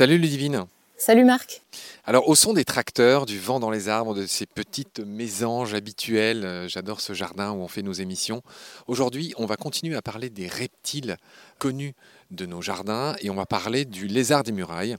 [0.00, 0.64] Salut Ludivine.
[0.96, 1.60] Salut Marc.
[2.06, 6.46] Alors au son des tracteurs, du vent dans les arbres, de ces petites mésanges habituelles,
[6.46, 8.40] euh, j'adore ce jardin où on fait nos émissions.
[8.86, 11.18] Aujourd'hui, on va continuer à parler des reptiles
[11.58, 11.92] connus
[12.30, 14.96] de nos jardins et on va parler du lézard des murailles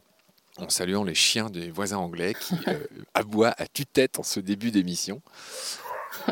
[0.57, 2.77] en saluant les chiens des voisins anglais qui euh,
[3.15, 5.23] aboient à tue-tête en ce début d'émission.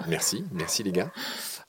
[0.07, 1.11] Merci, merci les gars.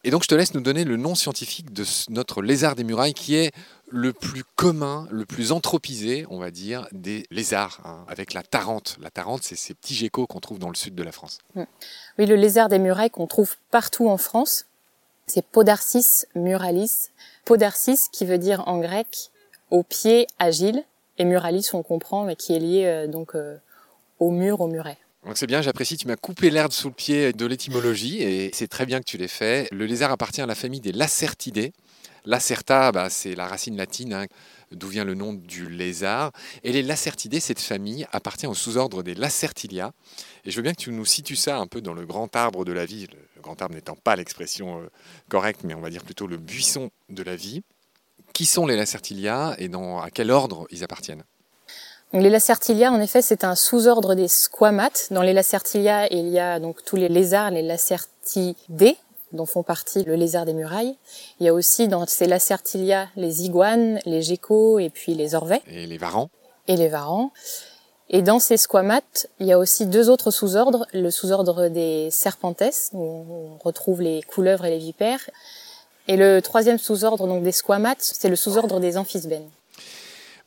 [0.02, 3.12] Et donc je te laisse nous donner le nom scientifique de notre lézard des murailles
[3.12, 3.52] qui est
[3.90, 8.96] le plus commun, le plus anthropisé, on va dire, des lézards, hein, avec la tarente.
[9.00, 11.38] La tarente, c'est ces petits geckos qu'on trouve dans le sud de la France.
[11.54, 14.64] Oui, le lézard des murailles qu'on trouve partout en France,
[15.26, 17.10] c'est Podarcis muralis.
[17.44, 19.30] Podarcis qui veut dire en grec
[19.70, 20.82] au pied agile,
[21.18, 23.56] et muralis on comprend, mais qui est lié euh, donc euh,
[24.18, 24.98] au mur, au muret.
[25.26, 28.68] Donc c'est bien, j'apprécie, tu m'as coupé l'herbe sous le pied de l'étymologie et c'est
[28.68, 29.68] très bien que tu l'aies fait.
[29.70, 31.72] Le lézard appartient à la famille des Lacertidae.
[32.24, 34.26] Lacerta, bah, c'est la racine latine, hein,
[34.72, 36.32] d'où vient le nom du lézard.
[36.64, 39.92] Et les Lacertidae, cette famille, appartient au sous-ordre des Lacertilia.
[40.44, 42.64] Et je veux bien que tu nous situes ça un peu dans le grand arbre
[42.64, 44.88] de la vie, le grand arbre n'étant pas l'expression euh,
[45.28, 47.62] correcte, mais on va dire plutôt le buisson de la vie.
[48.32, 51.24] Qui sont les Lacertilia et dans, à quel ordre ils appartiennent?
[52.12, 55.08] Les Lacertilia, en effet, c'est un sous-ordre des squamates.
[55.10, 58.96] Dans les Lacertilia, il y a donc tous les lézards, les Lacertidés,
[59.32, 60.96] dont font partie le lézard des murailles.
[61.38, 65.62] Il y a aussi dans ces Lacertilia les iguanes, les geckos et puis les orvets.
[65.68, 66.30] Et les varans.
[66.66, 67.30] Et les varans.
[68.08, 70.86] Et dans ces squamates, il y a aussi deux autres sous-ordres.
[70.92, 75.30] Le sous-ordre des serpentes, où on retrouve les couleuvres et les vipères.
[76.08, 79.48] Et le troisième sous-ordre donc des squamates, c'est le sous-ordre des amphisbènes.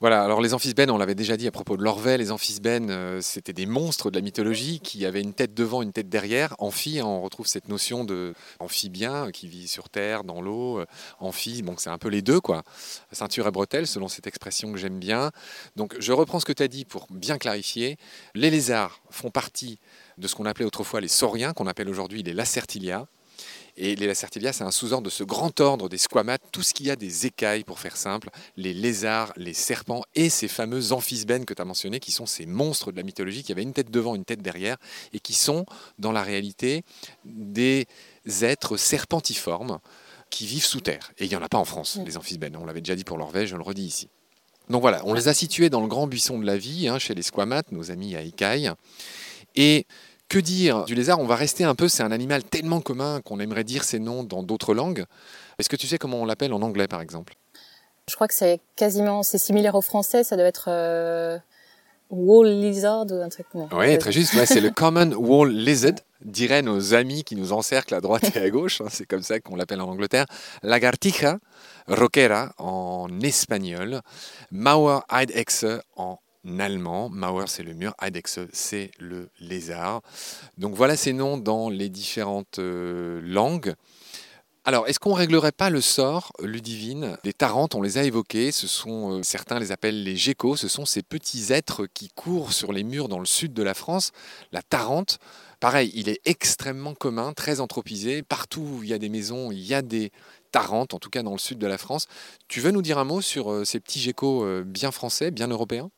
[0.03, 3.21] Voilà, alors les amphisbènes, on l'avait déjà dit à propos de l'Orvet, les amphisbènes, euh,
[3.21, 6.55] c'était des monstres de la mythologie qui avaient une tête devant, une tête derrière.
[6.59, 10.79] Amphi, on retrouve cette notion de amphibien qui vit sur terre, dans l'eau.
[10.79, 10.85] Euh,
[11.21, 12.63] amphi, bon, c'est un peu les deux, quoi.
[13.13, 15.31] Ceinture et bretelle, selon cette expression que j'aime bien.
[15.77, 17.95] Donc je reprends ce que tu as dit pour bien clarifier.
[18.35, 19.79] Les lézards font partie
[20.17, 23.07] de ce qu'on appelait autrefois les sauriens, qu'on appelle aujourd'hui les lacertilia.
[23.75, 26.91] Et les Lacertilia, c'est un sous-ordre de ce grand ordre des squamates, tout ce qui
[26.91, 31.53] a des écailles, pour faire simple, les lézards, les serpents et ces fameux amphisbènes que
[31.53, 34.13] tu as mentionnés, qui sont ces monstres de la mythologie qui avaient une tête devant,
[34.13, 34.77] une tête derrière,
[35.11, 35.65] et qui sont,
[35.97, 36.83] dans la réalité,
[37.25, 37.87] des
[38.41, 39.79] êtres serpentiformes
[40.29, 41.11] qui vivent sous terre.
[41.17, 42.55] Et il n'y en a pas en France, les amphisbènes.
[42.55, 44.09] On l'avait déjà dit pour l'Orvège, je le redis ici.
[44.69, 47.13] Donc voilà, on les a situés dans le grand buisson de la vie, hein, chez
[47.13, 48.71] les squamates, nos amis à écailles.
[49.55, 49.85] Et
[50.29, 51.19] que dire du lézard?
[51.19, 54.23] On va rester un peu, c'est un animal tellement commun qu'on aimerait dire ses noms
[54.23, 55.05] dans d'autres langues.
[55.59, 57.35] Est-ce que tu sais comment on l'appelle en anglais, par exemple?
[58.09, 61.37] Je crois que c'est quasiment, c'est similaire au français, ça doit être euh,
[62.09, 63.47] wall lizard ou un truc.
[63.53, 68.01] oui, très juste, c'est le common wall lizard, diraient nos amis qui nous encerclent à
[68.01, 70.25] droite et à gauche, hein, c'est comme ça qu'on l'appelle en Angleterre.
[70.63, 71.39] Lagartija
[71.87, 74.01] roquera en espagnol,
[74.51, 76.19] Mauer Eidechse en
[76.59, 77.09] allemand.
[77.09, 77.93] Mauer, c'est le mur.
[78.01, 80.01] Eidechse, c'est le lézard.
[80.57, 83.73] Donc voilà ces noms dans les différentes euh, langues.
[84.65, 87.17] Alors, est-ce qu'on réglerait pas le sort, Ludivine?
[87.25, 90.69] Des Tarentes, on les a évoqués, ce sont, euh, certains les appellent les geckos, ce
[90.69, 94.11] sont ces petits êtres qui courent sur les murs dans le sud de la France.
[94.53, 95.19] La Tarente,
[95.59, 98.23] pareil, il est extrêmement commun, très anthropisé.
[98.23, 100.13] Partout où il y a des maisons, il y a des
[100.53, 102.07] Tarentes, en tout cas dans le sud de la France.
[102.47, 105.89] Tu veux nous dire un mot sur euh, ces petits geckos bien français, bien européens?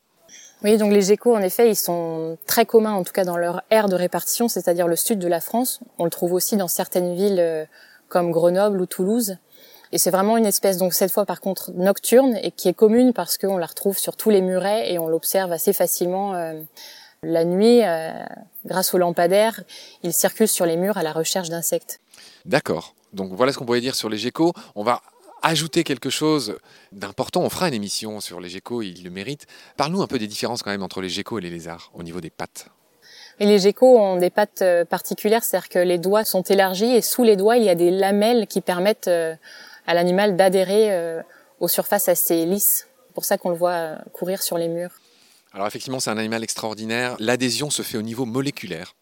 [0.64, 3.62] Oui, donc les geckos, en effet, ils sont très communs, en tout cas dans leur
[3.70, 5.80] aire de répartition, c'est-à-dire le sud de la France.
[5.98, 7.64] On le trouve aussi dans certaines villes euh,
[8.08, 9.36] comme Grenoble ou Toulouse.
[9.92, 13.12] Et c'est vraiment une espèce, donc cette fois par contre nocturne, et qui est commune
[13.12, 16.54] parce qu'on la retrouve sur tous les murets et on l'observe assez facilement euh,
[17.22, 17.84] la nuit.
[17.84, 18.10] Euh,
[18.64, 19.62] grâce aux lampadaires,
[20.02, 22.00] il circule sur les murs à la recherche d'insectes.
[22.46, 22.94] D'accord.
[23.12, 24.52] Donc voilà ce qu'on pourrait dire sur les geckos.
[24.74, 25.02] On va
[25.42, 26.58] ajouter quelque chose
[26.92, 27.42] d'important.
[27.42, 29.46] On fera une émission sur les geckos, ils le méritent.
[29.76, 32.20] Parle-nous un peu des différences quand même entre les geckos et les lézards au niveau
[32.20, 32.68] des pattes.
[33.38, 37.22] les geckos ont des pattes euh, particulières, c'est-à-dire que les doigts sont élargis et sous
[37.22, 39.34] les doigts, il y a des lamelles qui permettent euh,
[39.86, 41.22] à l'animal d'adhérer euh,
[41.60, 42.88] aux surfaces assez lisses.
[43.06, 44.90] C'est pour ça qu'on le voit courir sur les murs.
[45.52, 47.16] Alors effectivement, c'est un animal extraordinaire.
[47.18, 48.95] L'adhésion se fait au niveau moléculaire.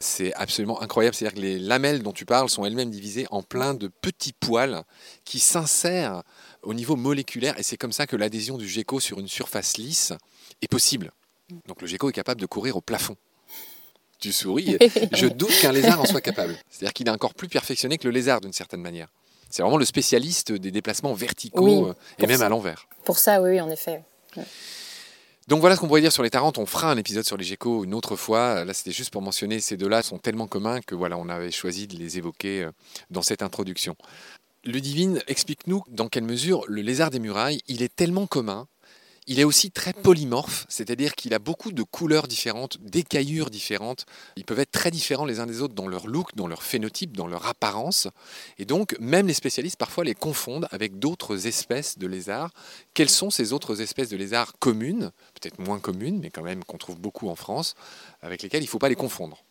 [0.00, 1.14] C'est absolument incroyable.
[1.16, 4.84] C'est-à-dire que les lamelles dont tu parles sont elles-mêmes divisées en plein de petits poils
[5.24, 6.22] qui s'insèrent
[6.62, 7.58] au niveau moléculaire.
[7.58, 10.12] Et c'est comme ça que l'adhésion du gecko sur une surface lisse
[10.62, 11.10] est possible.
[11.66, 13.16] Donc le gecko est capable de courir au plafond.
[14.20, 14.76] Tu souris.
[15.12, 16.56] Je doute qu'un lézard en soit capable.
[16.68, 19.08] C'est-à-dire qu'il est encore plus perfectionné que le lézard d'une certaine manière.
[19.50, 22.86] C'est vraiment le spécialiste des déplacements verticaux euh, et même à l'envers.
[23.04, 24.02] Pour ça, oui, en effet.
[25.48, 26.58] Donc voilà ce qu'on pourrait dire sur les Tarentes.
[26.58, 28.66] On fera un épisode sur les geckos une autre fois.
[28.66, 31.86] Là, c'était juste pour mentionner ces deux-là sont tellement communs que voilà, on avait choisi
[31.86, 32.70] de les évoquer euh,
[33.08, 33.96] dans cette introduction.
[34.64, 38.66] Ludivine, explique-nous dans quelle mesure le lézard des murailles, il est tellement commun,
[39.30, 44.06] Il est aussi très polymorphe, c'est-à-dire qu'il a beaucoup de couleurs différentes, d'écaillures différentes.
[44.36, 47.14] Ils peuvent être très différents les uns des autres dans leur look, dans leur phénotype,
[47.14, 48.08] dans leur apparence.
[48.56, 52.54] Et donc, même les spécialistes parfois les confondent avec d'autres espèces de lézards.
[52.94, 56.78] Quelles sont ces autres espèces de lézards communes, peut-être moins communes, mais quand même qu'on
[56.78, 57.74] trouve beaucoup en France,
[58.22, 59.44] avec lesquelles il ne faut pas les confondre?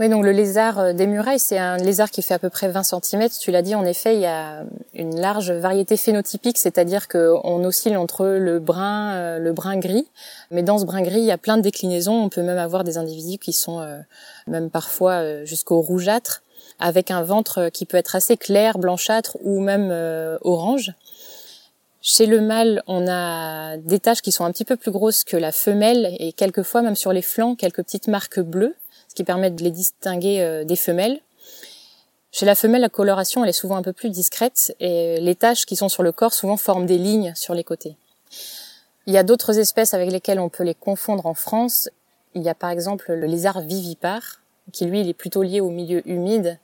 [0.00, 2.68] Oui, donc le lézard euh, des murailles, c'est un lézard qui fait à peu près
[2.68, 3.28] 20 cm.
[3.38, 4.64] Tu l'as dit, en effet, il y a
[4.94, 10.08] une large variété phénotypique, c'est-à-dire qu'on oscille entre le brun, euh, le brun gris.
[10.50, 12.14] Mais dans ce brun gris, il y a plein de déclinaisons.
[12.14, 13.98] On peut même avoir des individus qui sont euh,
[14.46, 16.44] même parfois jusqu'au rougeâtre,
[16.78, 19.90] avec un ventre qui peut être assez clair, blanchâtre ou même
[20.40, 20.94] orange.
[22.00, 25.36] Chez le mâle, on a des taches qui sont un petit peu plus grosses que
[25.36, 28.74] la femelle et quelquefois même sur les flancs quelques petites marques bleues
[29.10, 31.18] ce qui permet de les distinguer euh, des femelles.
[32.30, 35.66] Chez la femelle, la coloration elle est souvent un peu plus discrète et les taches
[35.66, 37.96] qui sont sur le corps souvent forment des lignes sur les côtés.
[39.06, 41.90] Il y a d'autres espèces avec lesquelles on peut les confondre en France.
[42.36, 44.40] Il y a par exemple le lézard vivipare,
[44.72, 46.60] qui lui il est plutôt lié au milieu humide,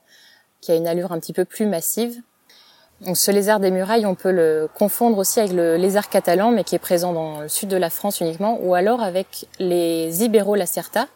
[0.61, 2.15] qui a une allure un petit peu plus massive.
[3.01, 6.63] Donc ce lézard des murailles, on peut le confondre aussi avec le lézard catalan, mais
[6.63, 11.07] qui est présent dans le sud de la France uniquement, ou alors avec les Ibero-Lacerta,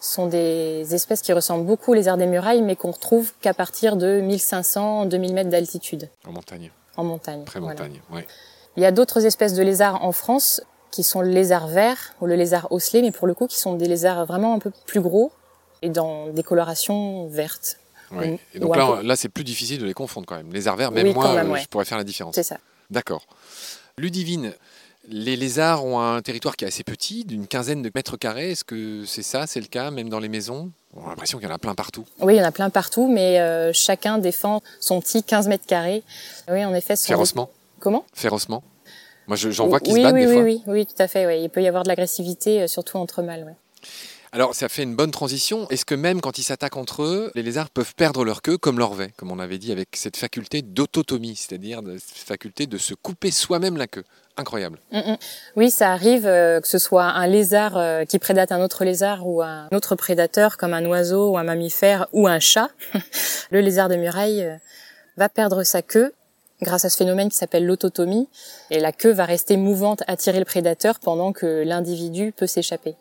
[0.00, 3.96] sont des espèces qui ressemblent beaucoup aux lézards des murailles, mais qu'on retrouve qu'à partir
[3.96, 6.08] de 1500-2000 mètres d'altitude.
[6.26, 6.70] En montagne.
[6.96, 7.44] En montagne.
[7.44, 8.22] Très montagne, oui.
[8.76, 12.26] Il y a d'autres espèces de lézards en France qui sont le lézard vert ou
[12.26, 15.00] le lézard osselet, mais pour le coup qui sont des lézards vraiment un peu plus
[15.00, 15.32] gros
[15.82, 17.78] et dans des colorations vertes.
[18.12, 18.38] Oui.
[18.54, 20.52] Et donc là, là c'est plus difficile de les confondre quand même.
[20.52, 22.34] Lézard vert, même moi, je pourrais faire la différence.
[22.34, 22.58] C'est ça.
[22.90, 23.26] D'accord.
[23.98, 24.52] Ludivine,
[25.08, 28.52] les lézards ont un territoire qui est assez petit, d'une quinzaine de mètres carrés.
[28.52, 30.70] Est-ce que c'est ça, c'est le cas, même dans les maisons?
[30.94, 32.04] On a l'impression qu'il y en a plein partout.
[32.20, 35.66] Oui, il y en a plein partout, mais euh, chacun défend son petit 15 mètres
[35.66, 36.02] carrés.
[36.50, 36.96] Oui, en effet.
[36.96, 38.04] Férocement Comment?
[38.12, 38.62] Férocement
[39.26, 40.42] Moi, j'en vois qui se battent oui, des oui, fois.
[40.42, 41.42] Oui, oui, tout à fait.
[41.42, 43.54] Il peut y avoir de l'agressivité, euh, surtout entre mâles.
[44.32, 45.68] Alors, ça fait une bonne transition.
[45.70, 48.78] Est-ce que même quand ils s'attaquent entre eux, les lézards peuvent perdre leur queue comme
[48.78, 53.32] l'orvet, comme on avait dit, avec cette faculté d'autotomie, c'est-à-dire cette faculté de se couper
[53.32, 54.04] soi-même la queue
[54.36, 54.78] Incroyable.
[54.92, 55.16] Mm, mm.
[55.56, 59.26] Oui, ça arrive euh, que ce soit un lézard euh, qui prédate un autre lézard
[59.26, 62.70] ou un autre prédateur comme un oiseau ou un mammifère ou un chat.
[63.50, 64.56] le lézard de muraille euh,
[65.16, 66.14] va perdre sa queue
[66.62, 68.28] grâce à ce phénomène qui s'appelle l'autotomie
[68.70, 72.94] et la queue va rester mouvante, attirer le prédateur pendant que l'individu peut s'échapper.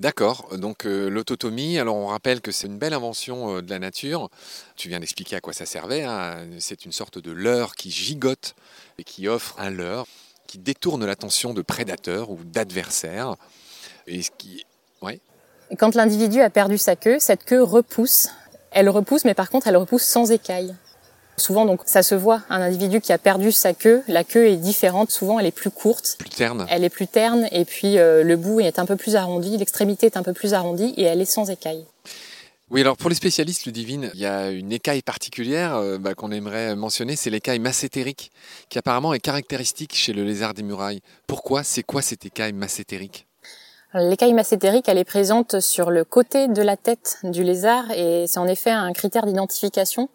[0.00, 3.78] D'accord, donc euh, l'autotomie, alors on rappelle que c'est une belle invention euh, de la
[3.78, 4.28] nature.
[4.74, 6.02] Tu viens d'expliquer à quoi ça servait.
[6.02, 6.46] Hein.
[6.58, 8.56] C'est une sorte de leurre qui gigote
[8.98, 10.06] et qui offre un leurre
[10.46, 13.36] qui détourne l'attention de prédateurs ou d'adversaires.
[14.06, 14.64] Et ce qui.
[15.78, 18.28] Quand l'individu a perdu sa queue, cette queue repousse.
[18.70, 20.74] Elle repousse, mais par contre, elle repousse sans écaille.
[21.36, 22.42] Souvent, donc, ça se voit.
[22.48, 25.10] Un individu qui a perdu sa queue, la queue est différente.
[25.10, 26.16] Souvent, elle est plus courte.
[26.18, 26.66] Plus terne.
[26.70, 30.06] Elle est plus terne, et puis euh, le bout est un peu plus arrondi, l'extrémité
[30.06, 31.84] est un peu plus arrondie, et elle est sans écaille.
[32.70, 36.32] Oui, alors pour les spécialistes Ludivine, il y a une écaille particulière euh, bah, qu'on
[36.32, 38.30] aimerait mentionner, c'est l'écaille massétérique,
[38.68, 41.00] qui apparemment est caractéristique chez le lézard des murailles.
[41.26, 41.62] Pourquoi?
[41.62, 43.26] C'est quoi cette écaille massétérique?
[43.92, 48.40] L'écaille massétérique, elle est présente sur le côté de la tête du lézard et c'est
[48.40, 50.08] en effet un critère d'identification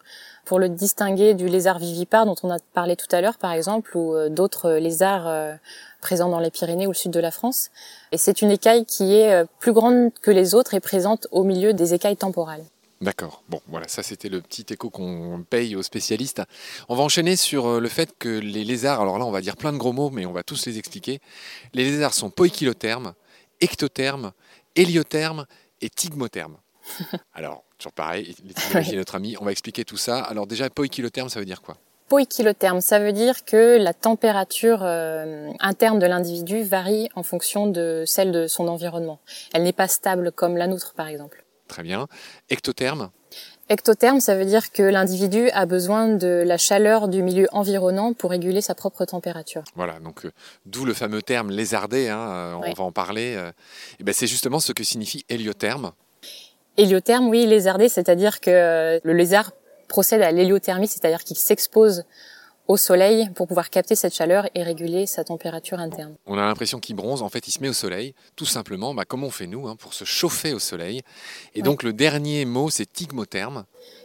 [0.44, 3.96] pour le distinguer du lézard vivipare dont on a parlé tout à l'heure par exemple
[3.96, 5.54] ou euh, d'autres lézards euh,
[6.00, 7.70] présents dans les Pyrénées ou le sud de la France.
[8.12, 11.44] Et c'est une écaille qui est euh, plus grande que les autres et présente au
[11.44, 12.64] milieu des écailles temporales.
[13.00, 13.42] D'accord.
[13.48, 16.42] Bon, voilà, ça c'était le petit écho qu'on paye aux spécialistes.
[16.88, 19.72] On va enchaîner sur le fait que les lézards, alors là on va dire plein
[19.72, 21.20] de gros mots, mais on va tous les expliquer.
[21.72, 23.14] Les lézards sont poikilothermes,
[23.62, 24.32] ectothermes,
[24.76, 25.46] héliothermes
[25.80, 26.58] et tigmothermes.
[27.34, 30.20] Alors, toujours pareil, l'étymologie notre ami, on va expliquer tout ça.
[30.20, 31.76] Alors déjà, poikilotherme, ça veut dire quoi?
[32.08, 38.02] Poikilotherme, ça veut dire que la température euh, interne de l'individu varie en fonction de
[38.04, 39.20] celle de son environnement.
[39.54, 41.44] Elle n'est pas stable comme la nôtre, par exemple.
[41.68, 42.08] Très bien.
[42.50, 43.10] Ectotherme?
[43.68, 48.30] Ectotherme, ça veut dire que l'individu a besoin de la chaleur du milieu environnant pour
[48.30, 49.62] réguler sa propre température.
[49.76, 50.32] Voilà, donc euh,
[50.66, 53.40] d'où le fameux terme lézardé, hein, euh, on va en parler.
[54.00, 55.92] et ben, c'est justement ce que signifie héliotherme.
[56.80, 59.52] Héliotherme, oui, lézardé, c'est-à-dire que le lézard
[59.86, 62.04] procède à l'héliothermie, c'est-à-dire qu'il s'expose
[62.68, 66.14] au soleil pour pouvoir capter cette chaleur et réguler sa température interne.
[66.26, 69.04] On a l'impression qu'il bronze, en fait il se met au soleil, tout simplement, bah,
[69.04, 71.02] comme on fait nous, hein, pour se chauffer au soleil?
[71.56, 73.64] Et donc le dernier mot, c'est tigmotherme.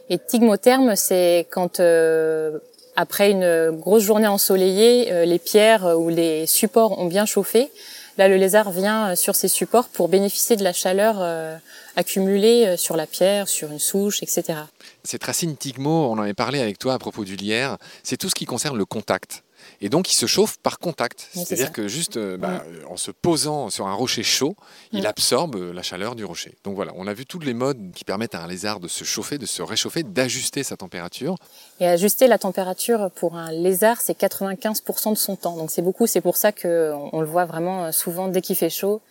[0.10, 2.58] Et tigmotherme, c'est quand euh,
[2.96, 7.70] après une grosse journée ensoleillée, euh, les pierres ou les supports ont bien chauffé,
[8.18, 11.58] Là, le lézard vient euh, sur ces supports pour bénéficier de la chaleur euh,
[11.96, 14.60] accumulée euh, sur la pierre, sur une souche, etc.
[15.04, 18.30] Cette racine tigmo, on en avait parlé avec toi à propos du lierre, c'est tout
[18.30, 19.45] ce qui concerne le contact.
[19.86, 21.28] Et donc, il se chauffe par contact.
[21.36, 24.56] Oui, C'est-à-dire que juste euh, bah, en se posant sur un rocher chaud,
[24.92, 26.56] il absorbe euh, la chaleur du rocher.
[26.64, 29.04] Donc voilà, on a vu tous les modes qui permettent à un lézard de se
[29.04, 31.36] chauffer, de se réchauffer, d'ajuster sa température.
[31.80, 35.56] Et ajuster la température pour un lézard, c'est 95% de son temps.
[35.56, 38.42] Donc c'est beaucoup, c'est pour ça que on on le voit vraiment euh, souvent dès
[38.42, 39.04] qu'il fait chaud.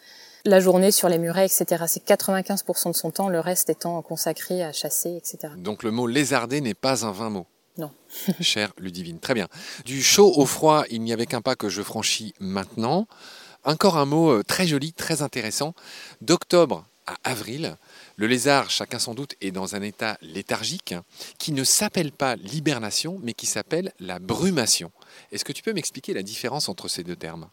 [0.44, 1.84] La journée sur les murets, etc.
[1.86, 5.54] C'est 95% de son temps, le reste étant consacré à chasser, etc.
[5.56, 7.46] Donc le mot lézarder n'est pas un vain mot.
[7.78, 7.90] Non.
[8.40, 9.18] Cher Ludivine.
[9.18, 9.48] Très bien.
[9.84, 13.06] Du chaud au froid, il n'y avait qu'un pas que je franchis maintenant.
[13.64, 15.74] Encore un mot euh, très joli, très intéressant.
[16.20, 17.76] D'octobre à avril,
[18.16, 20.94] le lézard, chacun sans doute, est dans un état léthargique
[21.38, 24.90] qui ne s'appelle pas l'hibernation, mais qui s'appelle la brumation.
[25.32, 27.48] Est-ce que tu peux m'expliquer la différence entre ces deux termes?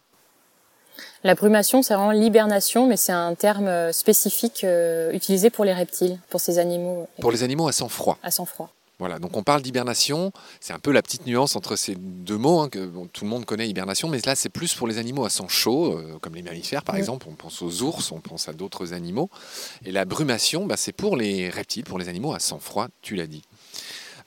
[1.24, 5.72] La brumation, c'est vraiment l'hibernation, mais c'est un terme euh, spécifique euh, utilisé pour les
[5.72, 8.18] reptiles, pour ces animaux Pour les animaux à sang froid.
[8.22, 8.70] à sang froid.
[9.02, 10.30] Voilà, donc on parle d'hibernation,
[10.60, 13.30] c'est un peu la petite nuance entre ces deux mots, hein, que bon, tout le
[13.30, 16.36] monde connaît hibernation, mais là c'est plus pour les animaux à sang chaud, euh, comme
[16.36, 17.00] les mammifères par Oui.
[17.00, 19.28] exemple, on pense aux ours, on pense à d'autres animaux,
[19.84, 23.16] et la brumation, bah, c'est pour les reptiles, pour les animaux à sang froid, tu
[23.16, 23.42] l'as dit.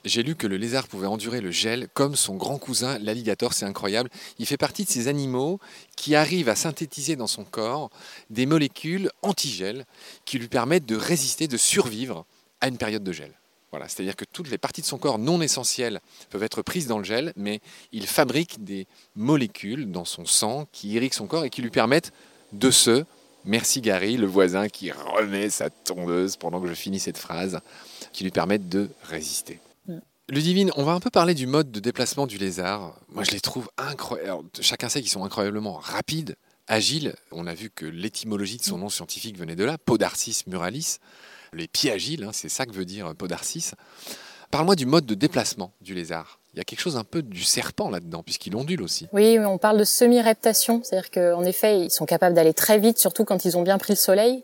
[0.04, 3.64] J'ai lu que le lézard pouvait endurer le gel comme son grand cousin l'alligator, c'est
[3.64, 4.10] incroyable.
[4.38, 5.58] Il fait partie de ces animaux
[5.96, 7.88] qui arrivent à synthétiser dans son corps
[8.28, 9.86] des molécules antigel
[10.26, 12.26] qui lui permettent de résister, de survivre
[12.60, 13.32] à une période de gel.
[13.76, 16.96] Voilà, c'est-à-dire que toutes les parties de son corps non essentielles peuvent être prises dans
[16.96, 17.60] le gel, mais
[17.92, 22.10] il fabrique des molécules dans son sang qui irriguent son corps et qui lui permettent
[22.54, 23.04] de se.
[23.44, 27.60] Merci Gary, le voisin qui remet sa tondeuse pendant que je finis cette phrase,
[28.14, 29.60] qui lui permettent de résister.
[29.88, 29.98] Mm.
[30.30, 32.98] Ludivine, on va un peu parler du mode de déplacement du lézard.
[33.10, 34.48] Moi, je les trouve incroyables.
[34.58, 37.14] Chacun sait qu'ils sont incroyablement rapides, agiles.
[37.30, 40.96] On a vu que l'étymologie de son nom scientifique venait de là, Podarcis muralis
[41.56, 43.72] les pieds agiles, hein, c'est ça que veut dire Podarcis.
[44.50, 46.38] Parle-moi du mode de déplacement du lézard.
[46.54, 49.08] Il y a quelque chose un peu du serpent là-dedans, puisqu'il ondule aussi.
[49.12, 53.24] Oui, on parle de semi-reptation, c'est-à-dire qu'en effet, ils sont capables d'aller très vite, surtout
[53.24, 54.42] quand ils ont bien pris le soleil.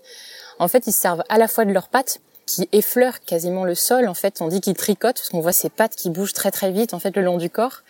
[0.59, 3.75] En fait, ils se servent à la fois de leurs pattes, qui effleurent quasiment le
[3.75, 4.09] sol.
[4.09, 6.71] En fait, on dit qu'ils tricotent, parce qu'on voit ces pattes qui bougent très très
[6.71, 7.83] vite, en fait, le long du corps.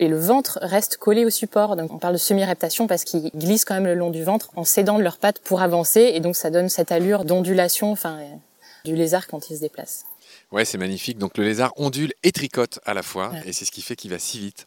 [0.00, 1.76] Et le ventre reste collé au support.
[1.76, 4.64] Donc, on parle de semi-reptation parce qu'ils glissent quand même le long du ventre en
[4.64, 6.10] s'aidant de leurs pattes pour avancer.
[6.14, 8.34] Et donc, ça donne cette allure d'ondulation, enfin, euh,
[8.84, 10.04] du lézard quand il se déplace.
[10.52, 11.18] Ouais, c'est magnifique.
[11.18, 13.42] Donc le lézard ondule et tricote à la fois, Ouais.
[13.46, 14.66] et c'est ce qui fait qu'il va si vite.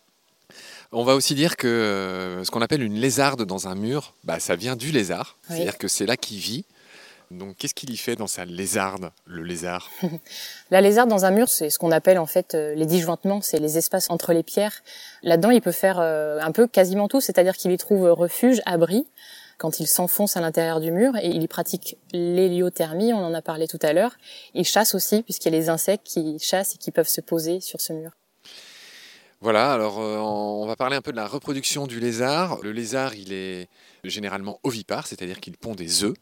[0.92, 4.40] On va aussi dire que euh, ce qu'on appelle une lézarde dans un mur, bah,
[4.40, 5.38] ça vient du lézard.
[5.50, 5.56] Oui.
[5.58, 6.66] C'est-à-dire que c'est là qu'il vit.
[7.30, 9.92] Donc qu'est-ce qu'il y fait dans sa lézarde, le lézard?
[10.72, 13.60] La lézarde dans un mur, c'est ce qu'on appelle en fait euh, les disjointements, c'est
[13.60, 14.82] les espaces entre les pierres.
[15.24, 19.06] Là-dedans, il peut faire euh, un peu quasiment tout, c'est-à-dire qu'il y trouve refuge, abri,
[19.58, 23.42] quand il s'enfonce à l'intérieur du mur, et il y pratique l'héliothermie, on en a
[23.42, 24.18] parlé tout à l'heure.
[24.54, 27.60] Il chasse aussi, puisqu'il y a les insectes qui chassent et qui peuvent se poser
[27.60, 28.12] sur ce mur.
[29.40, 32.60] Voilà, alors euh, on va parler un peu de la reproduction du lézard.
[32.64, 33.68] Le lézard, il est
[34.04, 36.16] généralement ovipare, c'est-à-dire qu'il pond des œufs,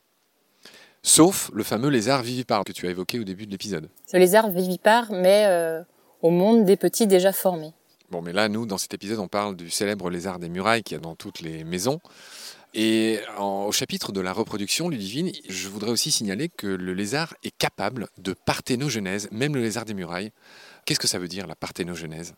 [1.02, 3.90] sauf le fameux lézard vivipare que tu as évoqué au début de l'épisode.
[4.06, 5.82] Ce lézard vivipare, mais euh,
[6.22, 7.74] au monde des petits déjà formés.
[8.12, 10.96] Bon, mais là, nous, dans cet épisode, on parle du célèbre lézard des murailles qu'il
[10.96, 12.00] y a dans toutes les maisons.
[12.78, 17.34] Et en- au chapitre de la reproduction, Ludivine, je voudrais aussi signaler que le lézard
[17.44, 20.32] est capable de parthénogenèse, même le lézard des murailles.
[20.86, 22.34] Qu'est-ce que ça veut dire, la parthénogenèse?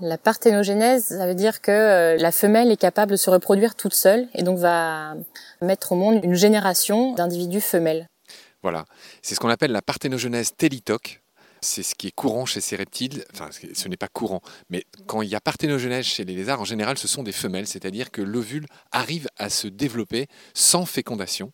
[0.00, 3.94] La parthénogenèse, ça veut dire que euh, la femelle est capable de se reproduire toute
[3.94, 5.14] seule et donc va
[5.60, 8.06] mettre au monde une génération d'individus femelles.
[8.62, 8.84] Voilà,
[9.20, 11.20] c'est ce qu'on appelle la parthénogenèse télitoque.
[11.64, 13.24] C'est ce qui est courant chez ces reptiles.
[13.32, 16.64] Enfin, ce n'est pas courant, mais quand il y a parthénogenèse chez les lézards, en
[16.64, 21.52] général, ce sont des femelles, c'est-à-dire que l'ovule arrive à se développer sans fécondation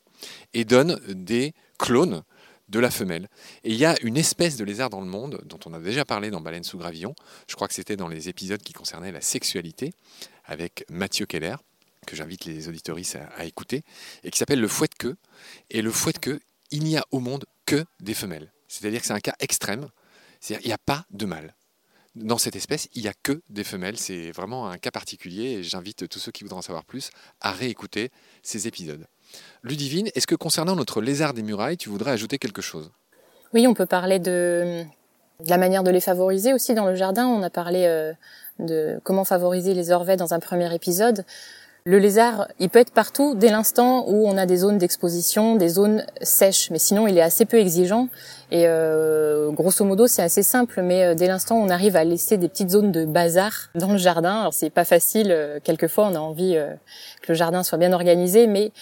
[0.53, 2.23] et donne des clones
[2.69, 3.29] de la femelle.
[3.65, 6.05] Et il y a une espèce de lézard dans le monde dont on a déjà
[6.05, 7.15] parlé dans Baleine sous gravillon.
[7.49, 9.93] Je crois que c'était dans les épisodes qui concernaient la sexualité
[10.45, 11.57] avec Mathieu Keller,
[12.07, 13.83] que j'invite les auditoristes à, écouter,
[14.25, 15.17] et qui s'appelle le fouet de queue.
[15.71, 16.41] Et le fouet de queue,
[16.71, 18.53] il n'y a au monde que des femelles.
[18.69, 19.89] C'est-à-dire que c'est un cas extrême.
[20.41, 21.55] C'est-à-dire qu'il n'y a pas de mâle.
[22.17, 23.97] Dans cette espèce, il n'y a que des femelles.
[23.97, 27.53] C'est vraiment un cas particulier et j'invite tous ceux qui voudront en savoir plus à
[27.53, 28.11] réécouter
[28.43, 29.07] ces épisodes.
[29.63, 32.91] Ludivine, est-ce que concernant notre lézard des murailles, tu voudrais ajouter quelque chose?
[33.55, 34.85] Oui, on peut parler de,
[35.41, 37.27] de la manière de les favoriser aussi dans le jardin.
[37.27, 38.13] On a parlé euh,
[38.59, 41.25] de comment favoriser les orvets dans un premier épisode.
[41.85, 45.71] Le lézard, il peut être partout dès l'instant où on a des zones d'exposition, des
[45.71, 48.09] zones sèches, mais sinon il est assez peu exigeant.
[48.51, 52.37] Et euh, grosso modo, c'est assez simple, mais euh, dès l'instant on arrive à laisser
[52.37, 55.31] des petites zones de bazar dans le jardin, alors c'est pas facile.
[55.31, 56.59] euh, quelquefois, on a envie
[57.23, 58.73] que le jardin soit bien organisé, mais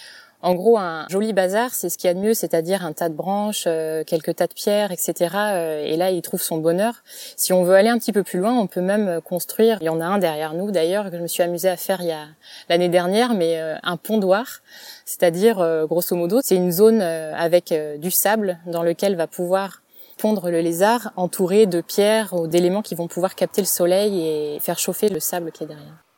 [0.41, 3.09] En gros, un joli bazar, c'est ce qu'il y a de mieux, c'est-à-dire un tas
[3.09, 5.35] de branches, euh, quelques tas de pierres, etc.
[5.35, 7.03] Euh, et là, il trouve son bonheur.
[7.35, 9.79] Si on veut aller un petit peu plus loin, on peut même construire.
[9.81, 11.99] Il y en a un derrière nous, d'ailleurs, que je me suis amusée à faire
[12.01, 12.25] il y a
[12.69, 14.61] l'année dernière, mais euh, un pondoir,
[15.03, 19.81] c'est-à-dire, grosso modo, c'est une zone avec du sable dans lequel va pouvoir
[20.17, 24.59] pondre le lézard, entouré de pierres ou d'éléments qui vont pouvoir capter le soleil et
[24.59, 26.08] faire chauffer le sable qui est derrière.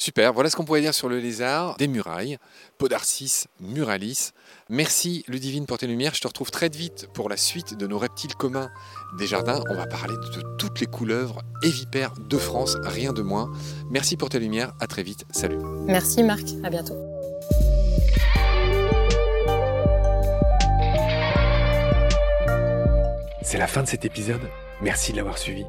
[0.00, 2.38] Super, voilà ce qu'on pourrait dire sur le lézard, des murailles,
[2.78, 4.30] Podarcis muralis.
[4.70, 7.98] Merci Ludivine pour tes lumières, je te retrouve très vite pour la suite de nos
[7.98, 8.70] reptiles communs
[9.18, 9.62] des jardins.
[9.68, 13.52] On va parler de toutes les couleuvres et vipères de France, rien de moins.
[13.90, 15.58] Merci pour tes lumières, à très vite, salut.
[15.84, 16.96] Merci Marc, à bientôt.
[23.42, 24.48] C'est la fin de cet épisode,
[24.80, 25.66] merci de l'avoir suivi.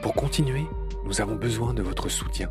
[0.00, 0.64] Pour continuer,
[1.04, 2.50] nous avons besoin de votre soutien